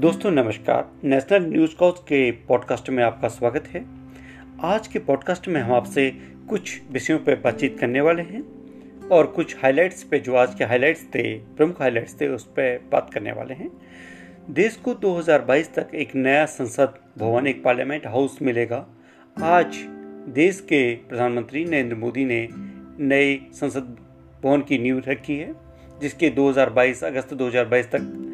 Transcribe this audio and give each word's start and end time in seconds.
दोस्तों, 0.00 0.30
नमस्कार। 0.30 0.90
National 1.04 1.42
news 1.42 1.76
cause 1.76 1.94
के 1.98 2.30
पॉडकास्ट 2.30 2.90
में 2.90 3.04
आपका 3.04 3.28
स्वागत 3.28 3.66
है। 3.66 3.84
आज 4.62 4.86
के 4.86 4.98
पॉडकास्ट 4.98 5.48
में 5.48 5.60
हम 5.60 5.72
आपसे 5.72 6.10
कुछ 6.48 6.82
विषयों 6.90 7.18
पर 7.18 7.36
बातचीत 7.36 7.78
करने 7.80 8.00
वाले 8.00 8.22
हैं 8.22 8.44
और 9.08 9.26
कुछ 9.26 9.56
हाइलाइट्स 9.62 10.02
पे, 10.02 10.18
जो 10.18 10.34
आज 10.34 10.54
के 10.54 10.64
हाइलाइट्स 10.64 11.04
थे, 11.04 11.38
प्रमुख 11.38 11.80
हाइलाइट्स 11.80 12.20
थे, 12.20 12.28
उस 12.28 12.44
पर 12.44 12.88
बात 12.92 13.10
करने 13.14 13.32
वाले 13.32 13.54
हैं। 13.54 13.70
देश 14.50 14.76
को 14.76 14.94
2022 14.94 15.74
तक 15.74 15.88
एक 15.94 16.14
नया 16.14 16.46
संसद 16.46 16.94
भवन, 17.18 17.46
एक 17.46 17.64
पार्लियामेंट 17.64 18.06
हाउस 18.06 18.42
मिलेगा। 18.42 18.86
आज 19.42 19.66
देश 20.28 20.60
के 20.60 20.94
प्रधानमंत्री 20.94 21.64
नरेंद्र 21.64 21.96
मोदी 21.96 22.24
ने 22.24 22.48
नए 23.00 23.40
संसद 23.52 23.96
भवन 24.42 24.60
की 24.60 24.78
नींव 24.78 25.02
रखी 25.08 25.36
है, 25.36 25.54
जिसके 26.00 26.30
2022 26.30 27.04
अगस्त 27.04 27.34
2022 27.34 27.86
तक 27.86 28.24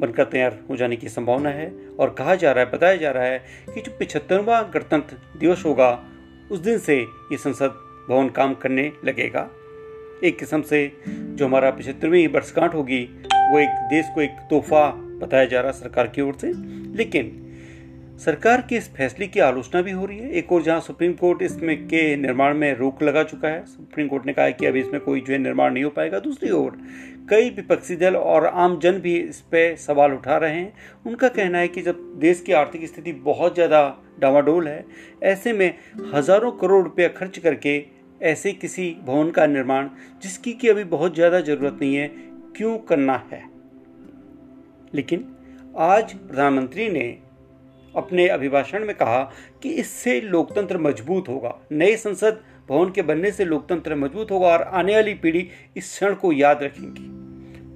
बनकर 0.00 0.24
तैयार 0.24 0.58
हो 0.70 0.76
जाने 0.76 0.96
की 0.96 1.08
संभावना 1.08 1.50
है 1.50 1.72
और 2.00 2.10
कहा 2.10 2.34
जा 2.34 2.52
रहा 2.52 2.64
है, 2.64 2.70
बताया 2.70 2.96
जा 2.96 3.10
रहा 3.10 3.24
है 3.24 3.38
कि 3.74 3.80
जो 3.80 3.96
पिछहत्तरवा 3.98 4.62
गणतंत्र 4.62 5.16
दिवस 5.38 5.62
होगा, 5.66 6.04
उस 6.50 6.58
दिन 6.58 6.78
से 6.78 7.00
ये 7.00 7.36
संसद 7.36 7.68
भवन 8.10 8.28
काम 8.28 8.54
करने 8.54 8.92
लगेगा। 9.04 9.50
एक 10.24 10.38
किस्म 10.38 10.62
से 10.62 10.92
जो 11.06 11.46
हमारा 11.46 11.70
पिछहत्तरवीं 11.70 12.28
वर्षगांठ 12.28 12.74
होगी, 12.74 13.04
वो 13.50 13.58
एक 13.58 13.68
देश 13.68 14.06
को 14.14 14.20
एक 14.20 14.30
तोहफा 14.30 14.90
बताया 14.90 15.44
जा 15.44 15.60
रहा 15.60 15.72
सरकार 15.72 16.08
की 16.08 16.22
ओर 16.22 16.34
से। 16.40 16.52
लेकिन 16.96 17.47
सरकार 18.18 18.60
के 18.60 18.76
इस 18.76 18.88
फैसले 18.94 19.26
की 19.26 19.40
आलोचना 19.40 19.80
भी 19.82 19.90
हो 19.90 20.06
रही 20.06 20.18
है। 20.18 20.30
एक 20.30 20.52
और 20.52 20.62
जहाँ 20.62 20.80
सुप्रीम 20.80 21.12
कोर्ट 21.12 21.42
इसमें 21.42 21.76
के 21.88 22.00
निर्माण 22.16 22.54
में 22.54 22.72
रोक 22.76 23.02
लगा 23.02 23.22
चुका 23.24 23.48
है। 23.48 23.64
सुप्रीम 23.66 24.08
कोर्ट 24.08 24.24
ने 24.26 24.32
कहा 24.32 24.44
है 24.44 24.52
कि 24.52 24.66
अभी 24.66 24.80
इसमें 24.80 25.00
कोई 25.00 25.20
जो 25.20 25.32
है 25.32 25.38
निर्माण 25.38 25.72
नहीं 25.74 25.84
हो 25.84 25.90
पाएगा। 25.90 26.18
दूसरी 26.18 26.50
ओर, 26.50 26.78
कई 27.30 27.50
विपक्षी 27.50 27.96
दल 27.96 28.16
और 28.16 28.46
आम 28.46 28.78
जन 28.80 28.98
भी 28.98 29.16
इस 29.16 29.40
पर 29.42 29.76
सवाल 29.76 30.12
उठा 30.12 30.36
रहे 30.36 30.54
हैं। 30.54 30.72
उनका 31.06 31.28
कहना 31.28 31.58
है 31.58 31.68
कि 31.68 31.82
जब 31.82 32.00
देश 32.20 32.40
की 32.40 32.52
आर्थिक 32.54 32.86
स्थिति 32.86 33.12
बहुत 33.12 33.54
ज़्यादा 33.54 33.82
डावाडोल 34.20 34.68
है, 34.68 34.84
ऐसे 35.22 35.52
में 35.52 35.74
हज़ारों 36.14 36.50
करोड़ 36.52 36.82
रुपया 36.84 37.08
खर्च 37.10 37.38
करके 37.38 37.82
ऐसे 38.22 38.52
किसी 38.52 38.90
भवन 39.04 39.30
का 39.30 39.46
निर्माण, 39.46 39.88
जिसकी 40.22 40.52
कि 40.52 40.68
अभी 40.68 40.84
बहुत 40.86 41.14
ज़्यादा 41.14 41.40
ज़रूरत 41.40 41.78
नहीं 41.80 41.94
है, 41.94 42.08
क्यों 42.56 42.76
करना 42.80 43.22
है? 43.32 43.42
लेकिन 44.94 45.24
आज 45.78 46.12
प्रधानमंत्री 46.12 46.88
ने 46.88 47.06
अपने 47.96 48.26
अभिभाषण 48.28 48.84
में 48.86 48.94
कहा 48.96 49.22
कि 49.62 49.70
इससे 49.70 50.20
लोकतंत्र 50.20 50.78
मज़बूत 50.78 51.28
होगा। 51.28 51.58
नए 51.72 51.96
संसद 51.96 52.40
भवन 52.68 52.90
के 52.90 53.02
बनने 53.02 53.30
से 53.32 53.44
लोकतंत्र 53.44 53.94
मज़बूत 53.94 54.30
होगा 54.30 54.48
और 54.48 54.62
आने 54.62 54.94
वाली 54.94 55.14
पीढ़ी 55.14 55.48
इस 55.76 55.90
क्षण 55.90 56.14
को 56.14 56.32
याद 56.32 56.62
रखेंगी। 56.62 57.06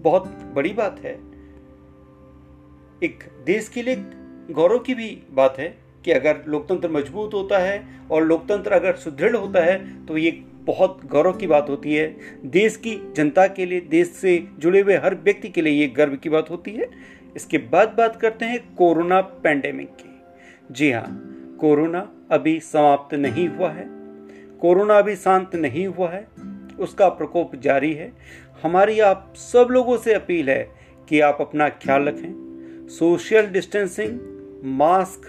बहुत 0.03 0.27
बड़ी 0.55 0.73
बात 0.73 1.01
है। 1.05 1.13
एक 3.03 3.25
देश 3.47 3.69
के 3.69 3.83
लिए 3.83 3.97
गौरव 4.51 4.79
की 4.79 4.95
भी 4.95 5.09
बात 5.31 5.59
है 5.59 5.75
कि 6.05 6.13
अगर 6.13 6.43
लोकतंत्र 6.49 6.89
मज़बूत 6.91 7.35
होता 7.35 7.59
है 7.59 7.83
और 8.11 8.25
लोकतंत्र 8.25 8.73
अगर 8.73 8.97
सुदृढ़ 8.97 9.37
होता 9.37 9.65
है 9.65 10.07
तो 10.07 10.17
ये 10.19 10.31
बहुत 10.65 11.01
गौरव 11.07 11.33
की 11.33 11.47
बात 11.47 11.69
होती 11.71 11.95
है। 11.95 12.07
देश 12.47 12.77
की 12.77 12.95
जनता 13.17 13.47
के 13.47 13.67
लिए, 13.67 13.81
देश 13.81 14.09
से 14.11 14.37
जुड़े 14.59 14.81
हुए 14.81 14.97
हर 14.97 15.15
व्यक्ति 15.15 15.49
के 15.49 15.63
लिए 15.63 15.73
ये 15.73 15.87
गर्व 15.89 16.17
की 16.17 16.29
बात 16.29 16.51
होती 16.51 16.71
है। 16.71 16.89
इसके 17.37 17.59
बाद 17.59 17.95
बात 17.99 18.17
करते 18.17 18.45
हैं 18.45 18.75
कोरोना 18.75 19.21
पैंडेमिक 19.21 19.89
की। 19.89 20.11
जी 20.71 20.91
हाँ 20.93 21.07
कोरोना 21.61 22.09
अभी 22.33 22.59
समाप्त 22.61 23.15
नहीं 23.15 23.49
हुआ 23.49 23.71
है। 23.71 23.87
कोरोना 24.61 24.99
अभी 24.99 25.17
शांत 25.17 25.55
नहीं 25.55 25.87
हुआ 25.87 26.11
है। 26.11 26.27
उसका 26.81 27.09
प्रकोप 27.09 27.57
जारी 27.57 27.93
है। 27.95 28.13
हमारी 28.63 29.01
आप 29.01 29.33
सब 29.37 29.69
लोगों 29.71 29.97
से 29.99 30.15
अपील 30.15 30.51
है 30.51 30.63
कि 31.09 31.21
आप 31.21 31.39
अपना 31.41 31.69
ख्याल 31.69 32.09
रखें। 32.09 32.89
सोशल 32.89 33.47
डिस्टेंसिंग, 33.47 34.19
मास्क, 34.79 35.29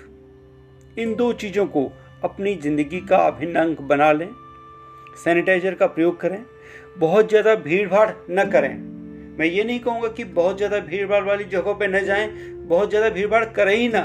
इन 0.99 1.15
दो 1.15 1.31
चीज़ों 1.33 1.65
को 1.65 1.91
अपनी 2.23 2.55
ज़िंदगी 2.55 2.99
का 2.99 3.17
अभिन्न 3.17 3.55
अंग 3.55 3.77
बना 3.77 4.11
लें। 4.11 4.29
सैनिटाइजर 5.23 5.75
का 5.75 5.87
प्रयोग 5.87 6.19
करें। 6.19 6.43
बहुत 6.97 7.29
ज़्यादा 7.29 7.55
भीड़ 7.55 7.87
भाड़ 7.89 8.09
न 8.29 8.49
करें। 8.49 8.92
मैं 9.33 9.45
ये 9.45 9.63
नहीं 9.63 9.79
कहूँगा 9.79 10.07
कि 10.07 10.23
बहुत 10.23 10.57
ज़्यादा 10.57 10.79
भीड़ 10.81 11.05
भाड़ 11.07 11.23
वाली 11.23 11.43
जगहों 11.45 11.73
पर 11.75 11.89
न 11.89 12.03
जाएँ, 12.05 12.27
बहुत 12.67 12.89
ज़्यादा 12.89 13.09
भीड़ 13.09 13.27
भाड़ 13.27 13.43
करें 13.45 13.75
ही 13.75 13.87
ना। 13.87 14.03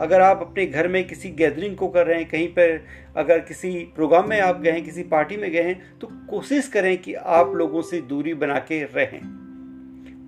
अगर 0.00 0.20
आप 0.20 0.40
अपने 0.40 0.66
घर 0.66 0.88
में 0.88 1.06
किसी 1.06 1.30
गैदरिंग 1.30 1.76
को 1.76 1.88
कर 1.88 2.06
रहे 2.06 2.18
हैं, 2.18 2.28
कहीं 2.28 2.48
पर 2.48 2.84
अगर 3.16 3.40
किसी 3.40 3.72
प्रोग्राम 3.94 4.28
में 4.28 4.40
आप 4.40 4.60
गए 4.60 4.70
हैं, 4.70 4.84
किसी 4.84 5.02
पार्टी 5.04 5.36
में 5.36 5.50
गए 5.50 5.62
हैं 5.62 5.98
तो 5.98 6.08
कोशिश 6.30 6.68
करें 6.68 6.96
कि 6.98 7.14
आप 7.14 7.52
लोगों 7.54 7.82
से 7.82 8.00
दूरी 8.02 8.34
बना 8.34 8.58
के 8.60 8.82
रहें। 8.86 9.20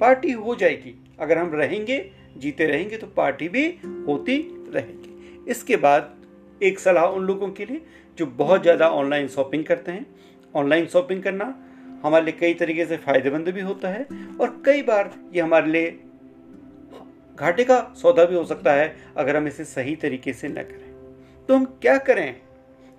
पार्टी 0.01 0.33
हो 0.33 0.55
जाएगी। 0.55 0.95
अगर 1.21 1.39
हम 1.39 1.55
रहेंगे, 1.55 1.99
जीते 2.37 2.67
रहेंगे 2.67 2.97
तो 2.97 3.07
पार्टी 3.17 3.49
भी 3.49 3.67
होती 4.07 4.37
रहेगी। 4.75 5.51
इसके 5.51 5.77
बाद 5.79 6.15
एक 6.61 6.79
सलाह 6.79 7.05
उन 7.07 7.25
लोगों 7.25 7.49
के 7.49 7.65
लिए 7.65 7.81
जो 8.19 8.27
बहुत 8.29 8.63
ज़्यादा 8.63 8.89
ऑनलाइन 8.91 9.29
शॉपिंग 9.29 9.65
करते 9.65 9.93
हैं। 9.93 10.07
ऑनलाइन 10.55 10.87
शॉपिंग 10.87 11.23
करना 11.23 11.55
हमारे 12.05 12.25
लिए 12.25 12.33
कई 12.33 12.55
तरीके 12.55 12.87
से 12.87 12.97
फ़ायदेमंद 12.97 13.49
भी 13.49 13.61
होता 13.61 13.89
है 13.89 14.07
और 14.41 14.63
कई 14.67 14.83
बार 14.83 15.15
ये 15.35 15.41
हमारे 15.41 15.67
लिए 15.67 16.01
घाटे 17.37 17.65
का 17.65 17.95
सौदा 18.03 18.25
भी 18.25 18.35
हो 18.35 18.45
सकता 18.45 18.73
है 18.73 18.97
अगर 19.17 19.37
हम 19.37 19.47
इसे 19.47 19.65
सही 19.65 19.97
तरीके 19.97 20.33
से 20.33 20.49
न 20.49 20.55
करें। 20.55 20.93
तो 21.49 21.57
हम 21.57 21.65
क्या 21.65 21.99
करें? 21.99 22.41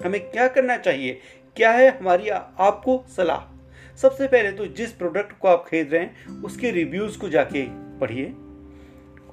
हमें 0.05 0.31
क्या 0.31 0.47
करना 0.47 0.77
चाहिए? 0.77 1.19
क्या 1.55 1.71
है 1.71 1.97
हमारी 1.97 2.29
आपको 2.29 3.05
सलाह? 3.17 3.41
सबसे 3.97 4.27
पहले 4.27 4.51
तो 4.51 4.65
जिस 4.65 4.91
प्रोडक्ट 4.91 5.39
को 5.39 5.47
आप 5.47 5.65
खरीद 5.67 5.93
रहे 5.93 6.01
हैं, 6.01 6.41
उसके 6.43 6.71
रिव्यूज़ 6.71 7.19
को 7.19 7.29
जाके 7.29 7.65
पढ़िए। 7.99 8.33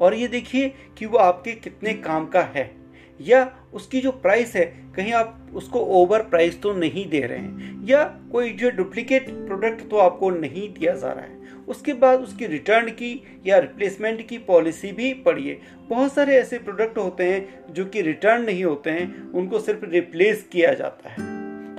और 0.00 0.14
ये 0.14 0.28
देखिए 0.28 0.74
कि 0.98 1.06
वो 1.06 1.18
आपके 1.18 1.52
कितने 1.52 1.94
काम 1.94 2.26
का 2.26 2.42
है। 2.42 2.81
या 3.20 3.50
उसकी 3.74 4.00
जो 4.00 4.10
प्राइस 4.12 4.54
है, 4.56 4.64
कहीं 4.96 5.12
आप 5.12 5.50
उसको 5.54 5.80
ओवर 5.96 6.22
प्राइस 6.22 6.60
तो 6.62 6.72
नहीं 6.72 7.08
दे 7.08 7.20
रहे 7.20 7.38
हैं, 7.38 7.86
या 7.86 8.02
कोई 8.32 8.50
जो 8.52 8.70
डुप्लीकेट 8.70 9.30
प्रोडक्ट 9.46 9.88
तो 9.90 9.96
आपको 9.98 10.30
नहीं 10.30 10.68
दिया 10.74 10.94
जा 10.94 11.12
रहा 11.12 11.24
है, 11.24 11.40
उसके 11.68 11.92
बाद 11.94 12.20
उसकी 12.20 12.46
रिटर्न 12.46 12.88
की 12.90 13.40
या 13.46 13.58
रिप्लेसमेंट 13.58 14.26
की 14.28 14.38
पॉलिसी 14.44 14.92
भी 14.92 15.12
पढ़िए 15.24 15.60
बहुत 15.88 16.12
सारे 16.12 16.36
ऐसे 16.36 16.58
प्रोडक्ट 16.58 16.98
होते 16.98 17.24
हैं 17.24 17.74
जो 17.74 17.84
कि 17.84 18.02
रिटर्न 18.02 18.44
नहीं 18.44 18.64
होते 18.64 18.90
हैं, 18.90 19.32
उनको 19.32 19.58
सिर्फ़ 19.60 19.84
रिप्लेस 19.84 20.48
किया 20.52 20.72
जाता 20.74 21.08
है। 21.08 21.30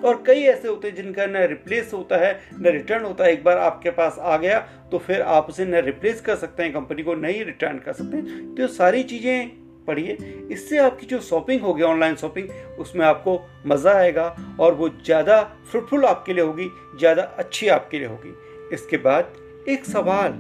और 0.04 0.24
कई 0.28 0.42
ऐसे 0.44 0.68
होते 0.68 0.88
हैं 0.88 0.96
जिनका 0.96 1.26
न 1.26 1.46
रिप्लेस 1.50 1.92
होता 1.94 2.18
है, 2.18 2.40
न 2.54 2.68
रिटर्न 2.68 3.04
होता 3.06 3.24
है। 3.24 3.34
एक 3.34 3.44
बार 3.44 3.58
आपके 3.58 3.90
पास 3.92 4.18
आ 4.20 4.38
गया 4.38 4.60
तो 4.92 4.98
फिर 4.98 5.22
आप 5.22 5.50
उसे 5.50 5.66
न 5.66 5.84
रिप्लेस 5.86 6.22
कर 6.22 6.36
सकते 6.36 6.64
हैं 6.64 6.74
कंपनी 6.74 7.04
को 7.04 7.16
नहीं 7.16 7.44
रिटर्न 7.46 7.78
कर 7.78 7.94
सकते 7.94 8.18
हैं। 8.18 8.56
तो 8.56 8.68
सारी 8.70 9.04
चीज़ें 9.04 9.63
पढ़िए। 9.88 10.18
इससे 10.52 10.78
आपकी 10.78 11.06
जो 11.06 11.20
शॉपिंग 11.22 11.62
होगी 11.62 11.84
ऑनलाइन 11.84 12.16
शॉपिंग 12.16 12.50
उसमें 12.80 13.06
आपको 13.06 13.40
मज़ा 13.68 13.94
आएगा 13.94 14.36
और 14.60 14.74
वो 14.74 14.90
ज़्यादा 14.90 15.42
फ्रूटफुल 15.72 16.06
आपके 16.06 16.34
लिए 16.34 16.44
होगी, 16.44 16.70
ज़्यादा 16.98 17.24
अच्छी 17.24 17.68
आपके 17.68 18.00
लिए 18.00 18.08
होगी। 18.08 18.76
इसके 18.76 18.98
बाद 18.98 19.36
एक 19.70 19.86
सवाल, 19.86 20.34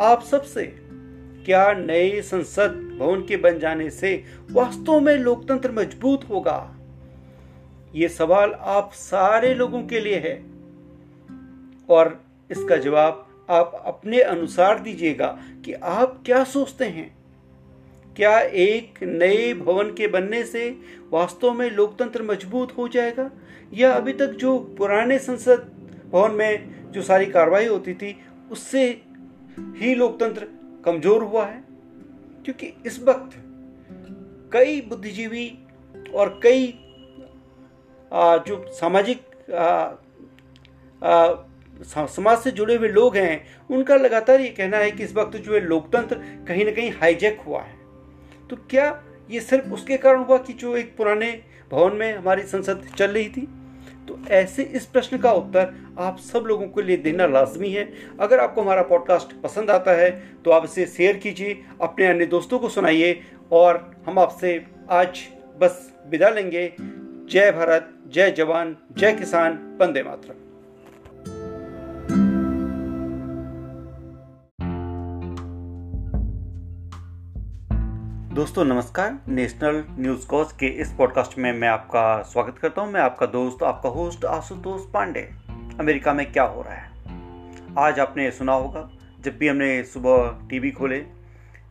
आप 0.00 0.22
सबसे 0.22 0.64
क्या 1.46 1.72
नए 1.72 2.20
संसद 2.22 2.70
भवन 2.98 3.24
के 3.26 3.36
बन 3.36 3.58
जाने 3.58 3.88
से 3.90 4.14
वास्तव 4.50 5.00
में 5.00 5.16
लोकतंत्र 5.16 5.72
मज़बूत 5.72 6.28
होगा? 6.30 6.74
ये 7.94 8.08
सवाल 8.08 8.52
आप 8.52 8.90
सारे 8.92 9.54
लोगों 9.54 9.82
के 9.82 10.00
लिए 10.00 10.18
है। 10.18 10.34
और 11.88 12.18
इसका 12.50 12.76
जवाब 12.76 13.24
आप 13.50 13.82
अपने 13.86 14.20
अनुसार 14.20 14.78
दीजिएगा 14.78 15.26
कि 15.64 15.72
आप 15.72 16.20
क्या 16.26 16.42
सोचते 16.44 16.84
हैं। 16.86 17.17
क्या 18.18 18.38
एक 18.40 18.98
नए 19.02 19.52
भवन 19.54 19.90
के 19.94 20.06
बनने 20.08 20.42
से 20.44 20.68
वास्तव 21.10 21.52
में 21.52 21.70
लोकतंत्र 21.70 22.22
मज़बूत 22.22 22.72
हो 22.78 22.86
जाएगा? 22.88 23.30
या 23.74 23.92
अभी 23.92 24.12
तक 24.12 24.30
जो 24.40 24.58
पुराने 24.78 25.18
संसद 25.18 25.70
भवन 26.12 26.32
में 26.32 26.90
जो 26.92 27.02
सारी 27.02 27.26
कार्रवाई 27.26 27.66
होती 27.66 27.94
थी, 27.94 28.14
उससे 28.50 28.84
ही 29.76 29.94
लोकतंत्र 29.94 30.48
कमज़ोर 30.84 31.22
हुआ 31.22 31.44
है। 31.46 31.62
क्योंकि 32.44 32.72
इस 32.86 33.00
वक्त 33.02 33.38
कई 34.52 34.80
बुद्धिजीवी 34.80 35.46
और 36.14 36.38
कई 36.42 36.66
जो 38.12 38.64
सामाजिक 38.72 39.24
समाज 41.86 42.38
से 42.38 42.50
जुड़े 42.50 42.76
हुए 42.76 42.88
लोग 42.88 43.16
हैं, 43.16 43.44
उनका 43.70 43.96
लगातार 43.96 44.40
ये 44.40 44.48
कहना 44.50 44.76
है 44.76 44.90
कि 44.90 45.04
इस 45.04 45.16
वक्त 45.16 45.36
जो 45.36 45.54
है 45.54 45.60
लोकतंत्र 45.60 46.22
कहीं 46.48 46.64
ना 46.64 46.70
कहीं 46.72 46.92
हाईजेक 46.92 47.40
हुआ 47.40 47.62
है। 47.62 47.77
तो 48.50 48.56
क्या 48.70 49.02
ये 49.30 49.40
सिर्फ़ 49.40 49.72
उसके 49.72 49.96
कारण 49.96 50.24
हुआ 50.24 50.36
कि 50.38 50.52
जो 50.52 50.76
एक 50.76 50.96
पुराने 50.96 51.30
भवन 51.70 51.96
में 51.96 52.12
हमारी 52.16 52.42
संसद 52.42 52.86
चल 52.96 53.10
रही 53.10 53.28
थी? 53.28 53.48
तो 54.08 54.18
ऐसे 54.30 54.62
इस 54.62 54.86
प्रश्न 54.86 55.18
का 55.18 55.32
उत्तर 55.32 55.74
आप 55.98 56.18
सब 56.18 56.44
लोगों 56.46 56.66
के 56.66 56.82
लिए 56.82 56.96
देना 56.96 57.26
लाजमी 57.26 57.70
है। 57.70 57.84
अगर 58.20 58.40
आपको 58.40 58.62
हमारा 58.62 58.82
पॉडकास्ट 58.82 59.32
पसंद 59.42 59.70
आता 59.70 59.92
है 59.92 60.10
तो 60.44 60.50
आप 60.50 60.64
इसे 60.64 60.86
शेयर 60.86 61.16
कीजिए, 61.16 61.62
अपने 61.80 62.06
अन्य 62.06 62.26
दोस्तों 62.26 62.58
को 62.58 62.68
सुनाइए, 62.68 63.20
और 63.52 64.02
हम 64.06 64.18
आपसे 64.18 64.64
आज 64.90 65.26
बस 65.60 65.92
विदा 66.10 66.28
लेंगे। 66.28 66.72
जय 66.80 67.50
भारत, 67.52 67.94
जय 68.06 68.30
जवान, 68.30 68.76
जय 68.98 69.12
किसान, 69.12 69.76
वंदे 69.80 70.02
मातरम। 70.02 70.47
दोस्तों, 78.28 78.64
नमस्कार। 78.64 79.18
नेशनल 79.28 79.84
न्यूज़ 79.90 80.26
कोच 80.26 80.52
के 80.52 80.66
इस 80.66 80.92
पॉडकास्ट 80.92 81.38
में 81.38 81.52
मैं 81.52 81.68
आपका 81.68 82.22
स्वागत 82.22 82.58
करता 82.58 82.82
हूँ। 82.82 82.92
मैं 82.92 83.00
आपका 83.00 83.26
दोस्त, 83.26 83.62
आपका 83.62 83.88
होस्ट 83.88 84.24
आशुतोष 84.24 84.92
पांडे। 84.94 85.30
अमेरिका 85.80 86.12
में 86.12 86.32
क्या 86.32 86.42
हो 86.42 86.62
रहा 86.62 86.74
है? 86.74 86.90
आज 87.78 88.00
आपने 88.00 88.30
सुना 88.30 88.52
होगा, 88.52 88.90
जब 89.20 89.38
भी 89.38 89.48
हमने 89.48 89.84
सुबह 89.84 90.46
टीवी 90.48 90.70
खोले, 90.70 90.98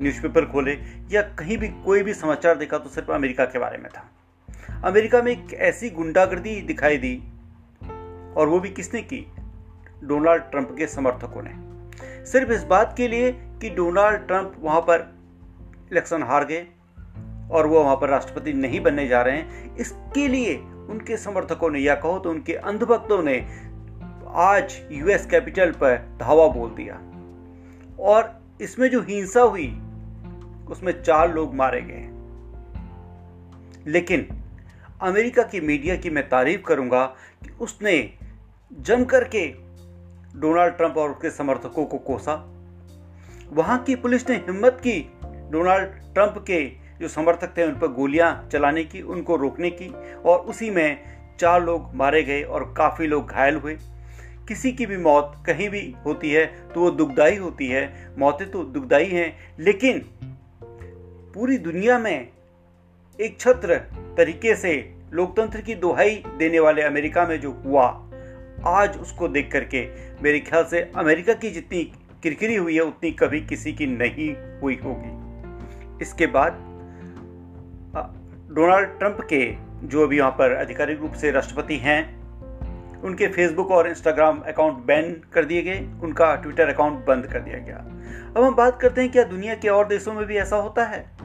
न्यूज़पेपर 0.02 0.46
खोले, 0.46 0.78
या 1.12 1.22
कहीं 1.22 1.58
भी 1.58 1.68
कोई 1.68 2.04
भी 2.04 2.14
समाचार 2.14 2.58
देखा 2.58 2.78
तो 2.78 2.90
सिर्फ़ 2.90 3.12
अमेरिका 3.12 3.46
के 3.46 3.60
बारे 3.60 3.78
में 3.78 3.90
था। 3.92 4.10
अमेरिका 4.84 5.22
में 5.22 5.32
एक 5.32 5.54
ऐसी 5.54 5.90
गुंडागर्दी 5.90 6.62
दिखाई 6.62 6.98
दी, 6.98 7.24
और 8.38 8.48
वो 8.48 8.60
भी 8.60 8.70
किसने 8.70 9.02
की? 9.02 9.32
डोनाल्ड 10.04 10.44
ट्रंप 10.44 10.76
के 10.78 10.88
समर्थकों 10.88 11.42
ने। 11.44 11.68
सिर्फ़ 12.26 12.52
इस 12.52 12.64
बात 12.64 12.94
के 12.98 13.08
लिए 13.08 13.32
कि 13.32 13.70
डोनाल्ड 13.70 14.28
ट्रंप 14.28 14.56
वहाँ 14.60 14.82
पर 14.82 15.17
इलेक्शन 15.92 16.24
हार 16.24 16.46
गए 16.46 16.68
और 17.52 17.68
वो 17.68 17.84
वहाँ 17.84 17.96
पर 17.96 18.10
राष्ट्रपति 18.10 18.54
नहीं 18.54 18.80
बनने 18.82 19.08
जा 19.08 19.22
रहे 19.22 19.38
हैं। 19.38 19.76
इसके 19.76 20.28
लिए 20.28 20.56
उनके 20.58 21.18
समर्थकों 21.18 21.70
ने, 21.70 21.80
या 21.80 21.96
कहो 21.96 22.20
तो 22.20 22.30
उनके 22.30 22.54
अंधभक्तों 22.54 23.24
ने, 23.24 23.48
आज 24.28 24.82
यूएस 24.92 25.26
कैपिटल 25.26 25.72
पर 25.72 26.18
धावा 26.22 26.48
बोल 26.48 26.70
दिया। 26.70 27.02
और 28.00 28.42
इसमें 28.62 28.90
जो 28.90 29.02
हिंसा 29.02 29.42
हुई, 29.42 29.68
उसमें 30.70 31.04
चार 31.04 31.34
लोग 31.34 31.56
मारे 31.56 31.82
गए 31.82 32.14
लेकिन 33.88 34.28
अमेरिका 35.02 35.44
की 35.44 35.60
मीडिया 35.62 35.96
की 35.96 36.10
मैं 36.10 36.30
तारीफ़ 36.30 36.62
करूँगा 36.62 37.06
कि 37.44 37.50
उसने 37.50 38.14
जम 38.80 39.04
करके 39.06 39.48
डोनाल्ड 40.40 40.74
ट्रंप 40.74 40.98
और 40.98 41.12
उसके 41.12 41.30
समर्थकों 41.30 41.86
को 41.86 41.98
कोसा। 41.98 42.54
वहाँ 43.50 43.84
की 43.84 43.96
पुलिस 43.96 44.30
ने 44.30 44.36
हिम्मत 44.36 44.74
की 44.74 45.17
डोनाल्ड 45.52 45.90
ट्रंप 46.14 46.44
के 46.48 46.64
जो 47.00 47.08
समर्थक 47.08 47.54
थे, 47.58 47.64
उन 47.64 47.78
पर 47.80 47.88
गोलियाँ 47.88 48.50
चलाने 48.52 48.84
की, 48.84 49.02
उनको 49.02 49.36
रोकने 49.36 49.70
की, 49.72 49.90
और 50.26 50.40
उसी 50.40 50.70
में 50.70 51.00
चार 51.40 51.64
लोग 51.64 51.94
मारे 51.96 52.24
गए 52.24 52.42
और 52.44 52.74
काफ़ी 52.78 53.08
लोग 53.08 53.32
घायल 53.32 53.56
हुए। 53.56 53.78
किसी 54.48 54.72
की 54.72 54.86
भी 54.86 54.98
मौत 54.98 55.34
कहीं 55.46 55.70
भी 55.70 55.82
होती 56.06 56.32
है 56.32 56.46
तो 56.70 56.82
वो 56.82 56.90
दुखदाई 56.92 57.36
होती 57.36 57.68
है। 57.68 58.16
मौतें 58.20 58.50
तो 58.52 58.64
दुखदाई 58.64 59.06
हैं, 59.06 59.56
लेकिन 59.60 60.00
पूरी 61.34 61.58
दुनिया 61.58 61.98
में 62.00 62.28
एक 63.20 63.40
छत्र 63.40 63.76
तरीके 64.18 64.56
से 64.56 64.74
लोकतंत्र 65.14 65.62
की 65.62 65.76
दुहाई 65.76 66.24
देने 66.38 66.60
वाले 66.60 66.82
अमेरिका 66.82 67.26
में 67.28 67.40
जो 67.42 67.52
हुआ, 67.66 67.86
आज 68.68 68.98
उसको 68.98 69.28
देख 69.28 69.52
करके 69.52 69.86
मेरे 70.24 70.40
ख्याल 70.40 70.64
से 70.64 70.82
अमेरिका 70.96 71.34
की 71.34 71.50
जितनी 71.50 71.84
किरकिरी 72.24 72.56
हुई 72.56 72.76
है, 72.76 72.82
उतनी 72.82 73.12
कभी 73.12 73.42
किसी 73.42 73.74
की 73.74 73.86
नहीं 73.86 74.34
हुई 74.62 74.80
होगी। 74.84 75.27
इसके 76.02 76.28
बाद 76.28 76.52
डोनाल्ड 78.52 78.90
ट्रंप 78.90 79.18
के 79.34 79.56
जो 79.84 80.04
अभी 80.04 80.18
यहाँ 80.18 80.32
पर 80.32 80.56
आधिकारिक 80.56 81.00
रूप 81.00 81.14
से 81.14 81.32
राष्ट्रपति 81.32 81.78
हैं, 81.78 82.18
उनके 83.02 83.28
फेसबुक 83.28 83.72
और 83.72 83.88
इंस्टाग्राम 83.88 84.40
अकाउंट 84.40 84.86
बैन 84.86 85.22
कर 85.34 85.46
दिए 85.46 85.62
गए, 85.62 85.80
उनका 86.04 86.36
ट्विटर 86.36 86.68
अकाउंट 86.68 87.06
बंद 87.06 87.26
कर 87.26 87.40
दिया 87.40 87.58
गया। 87.58 87.78
अब 88.38 88.44
हम 88.44 88.56
बात 88.56 88.82
करते 88.82 89.02
हैं, 89.02 89.12
क्या 89.12 89.24
दुनिया 89.24 89.56
के 89.56 89.70
और 89.70 89.88
देशों 89.88 90.14
में 90.14 90.26
भी 90.26 90.38
ऐसा 90.38 90.56
होता 90.56 90.86
है? 90.86 91.18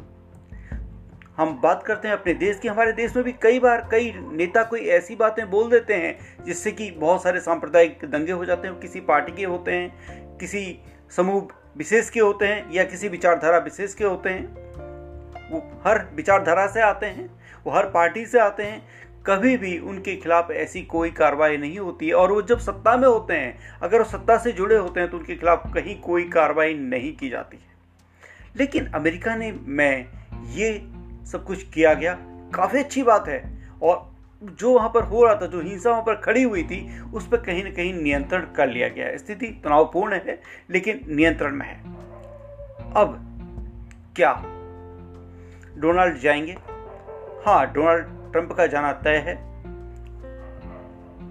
हम 1.36 1.60
बात 1.62 1.82
करते 1.82 2.08
हैं 2.08 2.14
अपने 2.14 2.34
देश 2.34 2.58
की। 2.58 2.68
हमारे 2.68 2.92
देश 2.92 3.16
में 3.16 3.24
भी 3.24 3.32
कई 3.32 3.58
बार 3.58 3.88
कई 3.90 4.14
नेता 4.32 4.62
कोई 4.62 4.80
ऐसी 4.80 5.16
बातें 5.16 5.50
बोल 5.50 5.70
देते 5.70 5.94
हैं, 5.94 6.44
जिससे 6.44 6.72
कि 6.72 6.90
बहुत 6.90 7.22
सारे 7.22 7.40
सांप्रदायिक 7.40 7.98
दंगे 8.04 8.32
हो 8.32 8.44
जाते 8.44 8.68
हैं, 8.68 8.80
किसी 8.80 9.00
पार्टी 9.00 9.32
के 9.32 9.44
होते 9.44 9.72
हैं, 9.72 9.96
किसी 10.38 10.78
समूह 11.16 11.48
विशेष 11.76 12.10
के 12.10 12.20
होते 12.20 12.46
हैं, 12.46 12.72
या 12.72 12.84
किसी 12.84 13.08
विचारधारा 13.08 13.58
विशेष 13.58 13.94
के 13.94 14.04
होते 14.04 14.30
हैं। 14.30 14.61
वो 15.52 15.82
हर 15.86 16.06
विचारधारा 16.14 16.66
से 16.66 16.80
आते 16.80 17.06
हैं, 17.06 17.30
वो 17.64 17.72
हर 17.72 17.90
पार्टी 17.90 18.26
से 18.26 18.40
आते 18.40 18.62
हैं। 18.62 18.88
कभी 19.26 19.56
भी 19.56 19.78
उनके 19.78 20.16
खिलाफ 20.16 20.50
ऐसी 20.50 20.82
कोई 20.82 21.10
कार्रवाई 21.10 21.56
नहीं 21.56 21.78
होती 21.78 22.08
है। 22.08 22.14
और 22.14 22.32
वो 22.32 22.42
जब 22.42 22.58
सत्ता 22.58 22.96
में 22.96 23.08
होते 23.08 23.34
हैं, 23.34 23.58
अगर 23.82 23.98
वो 23.98 24.04
सत्ता 24.04 24.38
से 24.38 24.52
जुड़े 24.52 24.76
होते 24.76 25.00
हैं 25.00 25.10
तो 25.10 25.18
उनके 25.18 25.36
खिलाफ 25.36 25.62
कहीं 25.74 26.00
कोई 26.00 26.28
कार्रवाई 26.28 26.74
नहीं 26.74 27.16
की 27.16 27.28
जाती 27.28 27.56
है। 27.56 27.72
लेकिन 28.56 28.86
अमेरिका 28.86 29.36
ने, 29.36 29.52
मैं, 29.52 30.06
ये 30.50 30.78
सब 31.26 31.44
कुछ 31.44 31.62
किया 31.62 31.94
गया। 31.94 32.18
काफ़ी 32.54 32.78
अच्छी 32.78 33.02
बात 33.02 33.28
है। 33.28 33.68
और 33.82 34.12
जो 34.42 34.72
वहाँ 34.72 34.90
पर 34.94 35.02
हो 35.02 35.24
रहा 35.24 35.34
था, 35.34 35.46
जो 35.46 35.60
हिंसा 35.60 35.90
वहाँ 35.90 36.02
पर 36.02 36.14
खड़ी 36.14 36.42
हुई 36.42 36.62
थी, 36.62 37.00
उस 37.00 37.28
पर 37.28 37.36
कहीं 37.36 37.64
ना 37.64 37.70
कहीं 37.70 37.94
नियंत्रण 37.94 38.40
कर 38.40 38.68
लिया 38.68 38.88
गया 38.88 39.16
स्थिति 39.16 39.46
तनावपूर्ण 39.46 40.14
है, 40.14 40.42
लेकिन 40.70 41.00
नियंत्रण 41.08 41.52
में 41.52 41.66
है। 41.66 41.80
अब 42.92 43.28
क्या 44.16 44.58
डोनाल्ड 45.78 46.18
जाएँगे। 46.18 46.56
हाँ 47.46 47.72
डोनाल्ड 47.72 48.04
ट्रंप 48.32 48.52
का 48.52 48.66
जाना 48.66 48.92
तय 48.92 49.16
है। 49.16 49.34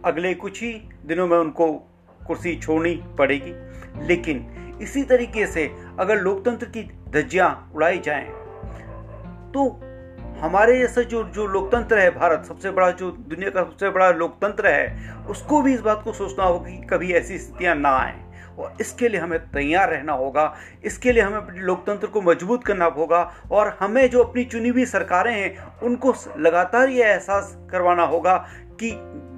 अगले 0.06 0.34
कुछ 0.34 0.62
ही 0.64 0.72
दिनों 1.06 1.28
में 1.28 1.38
उनको 1.38 1.72
कुर्सी 2.28 2.56
छोड़नी 2.56 2.94
पड़ेगी। 3.18 3.54
लेकिन 4.08 4.46
इसी 4.82 5.04
तरीके 5.04 5.46
से 5.48 5.72
अगर 6.00 6.22
लोकतंत्र 6.22 6.66
की 6.66 6.84
धज्जियाँ 7.10 7.72
उड़ाई 7.76 8.00
जाएँ 8.00 8.28
तो 9.54 9.70
हमारे 10.40 10.78
जैसा 10.80 11.02
जो 11.02 11.24
जो 11.24 11.46
लोकतंत्र 11.48 12.00
है 12.00 12.10
भारत, 12.12 12.46
सबसे 12.46 12.72
बड़ा 12.72 12.92
जो 12.92 13.12
दुनिया 13.12 13.50
का 13.50 13.64
सबसे 13.64 13.90
बड़ा 13.90 14.10
लोकतंत्र 14.12 14.68
है, 14.68 15.16
उसको 15.30 15.62
भी 15.62 15.74
इस 15.74 15.82
बात 15.82 16.02
को 16.04 16.14
सोचना 16.14 16.44
होगा 16.44 16.70
कि 16.70 16.78
कभी 16.78 17.14
ऐसी 17.14 17.38
स्थितियाँ 17.38 17.76
ना 17.76 17.90
आए। 17.90 18.31
और 18.60 18.78
इसके 18.82 19.10
लिए 19.10 19.20
हमें 19.20 19.40
तैयार 19.40 19.90
रहना 19.90 20.14
होगा। 20.14 20.56
इसके 20.84 21.12
लिए 21.12 21.24
हमें 21.24 21.38
अपने 21.38 21.60
लोकतंत्र 21.60 22.08
को 22.08 22.22
मज़बूत 22.22 22.66
करना 22.66 22.86
होगा 22.86 23.34
और 23.52 23.78
हमें 23.80 24.10
जो 24.10 24.24
अपनी 24.24 24.44
चुनी 24.46 24.70
हुई 24.70 24.86
सरकारें 24.86 25.34
हैं, 25.34 25.80
उनको 25.80 26.14
लगातार 26.38 26.90
ये 26.90 27.04
एहसास 27.04 27.58
करवाना 27.72 28.04
होगा 28.04 28.48
कि 28.80 28.92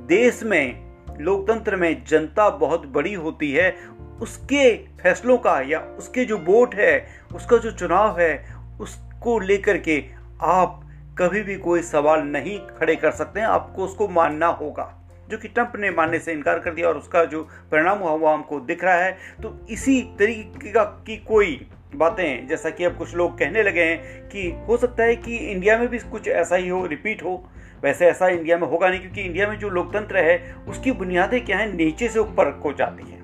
देश 0.08 0.44
में, 0.44 0.94
लोकतंत्र 1.20 1.76
में 1.76 2.06
जनता 2.06 2.50
बहुत 2.50 2.86
बड़ी 2.86 3.14
होती 3.14 3.52
है। 3.52 3.76
उसके 4.22 4.78
फैसलों 4.78 5.38
का 5.38 5.62
या 5.62 5.80
उसके 5.80 6.26
जो 6.26 6.38
वोट 6.38 6.76
है, 6.76 7.08
उसका 7.36 7.58
जो 7.58 7.72
चुनाव 7.72 8.20
है, 8.20 8.56
उसको 8.80 9.40
लेकर 9.40 9.78
के 9.78 10.04
आप 10.42 10.80
कभी 11.18 11.42
भी 11.42 11.56
कोई 11.56 11.82
सवाल 11.82 12.22
नहीं 12.22 12.60
खड़े 12.60 12.96
कर 12.96 13.12
सकते 13.12 13.40
हैं। 13.40 13.48
आपको 13.48 13.84
उसको 13.84 14.08
मानना 14.08 14.48
होगा। 14.48 15.03
जो 15.30 15.38
कि 15.38 15.48
ट्रंप 15.48 15.74
ने 15.76 15.92
मानने 15.92 16.20
से 16.20 16.32
इनकार 16.32 16.60
कर 16.60 16.74
दिया 16.74 16.88
और 16.88 16.98
उसका 16.98 17.26
जो 17.26 17.44
परिणाम 17.72 17.98
हुआ, 17.98 18.12
वो 18.12 18.28
हमको 18.28 18.60
दिख 18.60 18.84
रहा 18.84 18.96
है। 18.96 19.18
तो 19.42 19.68
इसी 19.70 20.02
तरीके 20.20 20.72
का 20.72 20.84
की 20.84 21.18
कोई 21.18 21.68
बातें, 21.96 22.48
जैसा 22.48 22.70
कि 22.70 22.84
अब 22.84 22.98
कुछ 22.98 23.16
लोग 23.16 23.40
कहने 23.40 23.64
लगे 23.64 23.84
हैं 23.84 24.30
कि 24.30 24.52
हो 24.68 24.78
सकता 24.78 25.04
है 25.04 25.16
कि 25.16 25.38
इंडिया 25.38 25.78
में 25.78 25.88
भी 25.88 26.00
कुछ 26.00 26.28
ऐसा 26.28 26.56
ही 26.56 26.70
हो, 26.70 26.86
रिपीट 26.86 27.24
हो। 27.24 27.50
वैसे 27.84 28.06
ऐसा 28.06 28.28
इंडिया 28.28 28.58
में 28.58 28.68
होगा 28.68 28.90
नहीं, 28.90 29.00
क्योंकि 29.00 29.22
इंडिया 29.22 29.48
में 29.48 29.60
जो 29.60 29.70
लोकतंत्र 29.70 30.18
है, 30.18 30.56
उसकी 30.68 30.92
बुनियादें 30.92 31.46
क्या 31.46 31.58
हैं? 31.58 31.74
नीचे 31.74 32.08
से 32.08 32.20
ऊपर 32.20 32.52
को 32.52 32.74
जाती 32.74 33.12
हैं। 33.12 33.23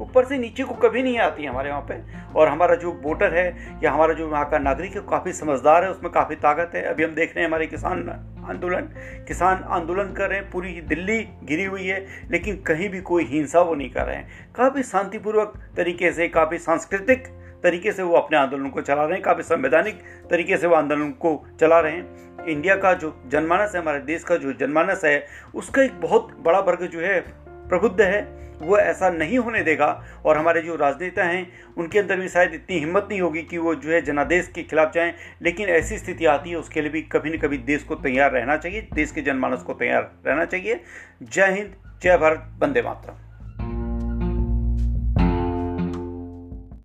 ऊपर 0.00 0.24
से 0.24 0.38
नीचे 0.38 0.62
को 0.62 0.74
कभी 0.74 1.02
नहीं 1.02 1.18
आती 1.18 1.44
हमारे 1.44 1.70
वहाँ 1.70 1.80
पे। 1.80 1.94
और 2.36 2.48
हमारा 2.48 2.74
जो 2.74 2.92
वोटर 3.02 3.34
है 3.34 3.78
या 3.84 3.92
हमारा 3.92 4.14
जो 4.14 4.28
वहाँ 4.28 4.48
का 4.50 4.58
नागरिक 4.58 4.96
है 4.96 5.00
काफ़ी 5.00 5.32
समझदार 5.32 5.84
है, 5.84 5.90
उसमें 5.90 6.12
काफ़ी 6.12 6.36
ताकत 6.36 6.74
है। 6.74 6.82
अभी 6.82 7.04
हम 7.04 7.14
देख 7.14 7.34
रहे 7.36 7.44
हैं 7.44 7.48
हमारे 7.48 7.66
किसान 7.66 8.08
आंदोलन 8.48 8.80
किसान 9.28 9.64
आंदोलन 9.68 10.12
कर 10.12 10.28
रहे 10.28 10.38
हैं, 10.38 10.50
पूरी 10.50 10.80
दिल्ली 10.80 11.22
घिरी 11.44 11.64
हुई 11.64 11.86
है, 11.86 12.06
लेकिन 12.30 12.56
कहीं 12.56 12.88
भी 12.88 13.00
कोई 13.00 13.24
हिंसा 13.24 13.60
वो 13.60 13.74
नहीं 13.74 13.90
कर 13.90 14.06
रहे 14.06 14.16
हैं। 14.16 14.52
काफ़ी 14.54 14.82
शांतिपूर्वक 14.82 15.52
तरीके 15.76 16.12
से, 16.12 16.28
काफ़ी 16.28 16.58
सांस्कृतिक 16.58 17.26
तरीके 17.62 17.92
से 17.92 18.02
वो 18.02 18.14
अपने 18.14 18.38
आंदोलन 18.38 18.68
को 18.68 18.80
चला 18.80 19.02
रहे 19.04 19.12
हैं, 19.12 19.22
काफ़ी 19.22 19.42
संवैधानिक 19.42 20.02
तरीके 20.30 20.56
से 20.56 20.66
वो 20.66 20.74
आंदोलन 20.74 21.10
को 21.10 21.46
चला 21.60 21.80
रहे 21.80 21.92
हैं। 21.92 22.46
इंडिया 22.46 22.76
का 22.76 22.92
जो 22.94 23.22
जनमानस 23.26 23.74
है, 23.74 23.80
हमारे 23.80 24.00
देश 24.00 24.24
का 24.24 24.36
जो 24.36 24.52
जनमानस 24.52 25.04
है, 25.04 25.26
उसका 25.54 25.82
एक 25.82 26.00
बहुत 26.00 26.36
बड़ा 26.40 26.60
वर्ग 26.60 26.86
जो 26.86 27.00
है 27.00 27.49
प्रबुद्ध 27.70 28.00
है, 28.00 28.40
वो 28.62 28.78
ऐसा 28.78 29.10
नहीं 29.10 29.38
होने 29.38 29.62
देगा। 29.62 30.04
और 30.26 30.36
हमारे 30.38 30.62
जो 30.62 30.76
राजनेता 30.76 31.24
हैं, 31.24 31.46
उनके 31.78 31.98
अंदर 31.98 32.16
भी 32.16 32.28
शायद 32.28 32.54
इतनी 32.54 32.78
हिम्मत 32.78 33.08
नहीं 33.10 33.20
होगी 33.20 33.42
कि 33.42 33.58
वो 33.58 33.74
जो 33.74 33.90
है 33.90 34.02
जनादेश 34.02 34.52
के 34.54 34.62
खिलाफ 34.62 34.92
जाएँ, 34.94 35.14
लेकिन 35.42 35.68
ऐसी 35.68 35.98
स्थिति 35.98 36.26
आती 36.26 36.50
है, 36.50 36.56
उसके 36.56 36.80
लिए 36.80 36.90
भी 36.90 37.02
कभी 37.02 37.30
न 37.30 37.38
कभी 37.38 37.58
देश 37.58 37.82
को 37.82 37.94
तैयार 37.94 38.32
रहना 38.32 38.56
चाहिए, 38.56 38.88
देश 38.94 39.12
के 39.12 39.22
जनमानस 39.22 39.62
को 39.62 39.74
तैयार 39.74 40.10
रहना 40.26 40.44
चाहिए। 40.44 40.80
जय 41.22 41.50
हिंद, 41.50 41.74
जय 42.02 42.18
भारत, 42.18 42.52
वंदे 42.58 42.82
मातरम। 42.82 43.29